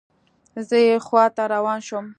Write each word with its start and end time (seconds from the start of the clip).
زه 0.67 0.77
یې 0.87 0.95
خواته 1.05 1.43
روان 1.53 1.79
شوم. 1.87 2.05